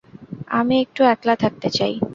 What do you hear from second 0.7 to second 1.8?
একটু একলা থাকতে